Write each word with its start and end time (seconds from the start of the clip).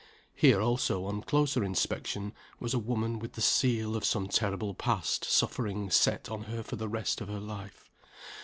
Here 0.33 0.59
also 0.59 1.05
on 1.05 1.21
closer 1.21 1.63
inspection, 1.63 2.33
was 2.59 2.73
a 2.73 2.79
woman 2.79 3.19
with 3.19 3.33
the 3.33 3.39
seal 3.41 3.95
of 3.95 4.03
some 4.03 4.29
terrible 4.29 4.73
past 4.73 5.23
suffering 5.25 5.91
set 5.91 6.27
on 6.27 6.45
her 6.45 6.63
for 6.63 6.75
the 6.75 6.89
rest 6.89 7.21
of 7.21 7.27
her 7.27 7.39
life. 7.39 7.87